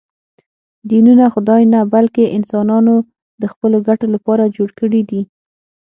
[0.89, 2.95] دینونه خدای نه، بلکې انسانانو
[3.41, 5.21] د خپلو ګټو لپاره جوړ کړي دي